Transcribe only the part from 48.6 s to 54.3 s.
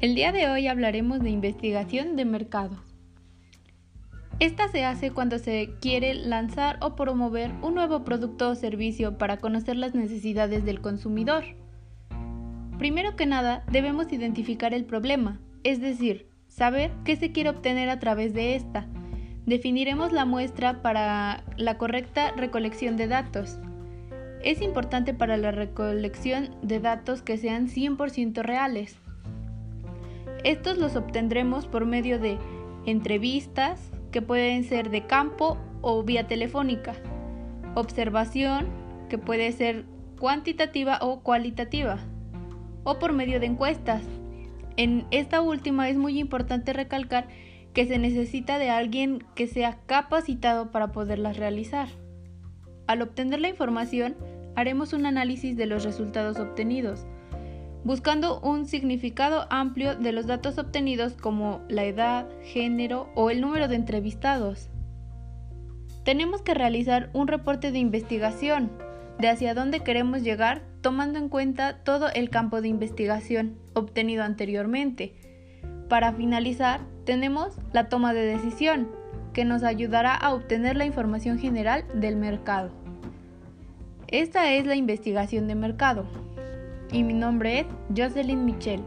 alguien que sea capacitado para poderlas realizar. Al obtener la información,